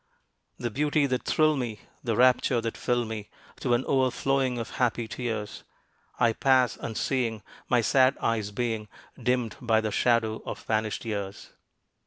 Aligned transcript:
The 0.57 0.71
beauty 0.71 1.05
that 1.05 1.25
thrilled 1.25 1.59
me, 1.59 1.81
the 2.03 2.15
rapture 2.15 2.59
that 2.61 2.75
filled 2.75 3.07
me, 3.07 3.29
To 3.59 3.75
an 3.75 3.85
overflowing 3.85 4.57
of 4.57 4.71
happy 4.81 5.07
tears, 5.07 5.63
I 6.19 6.33
pass 6.33 6.75
unseeing, 6.77 7.43
my 7.69 7.81
sad 7.81 8.17
eyes 8.19 8.49
being 8.49 8.87
Dimmed 9.21 9.57
by 9.61 9.79
the 9.79 9.91
shadow 9.91 10.41
of 10.43 10.63
vanished 10.63 11.05
years. 11.05 11.53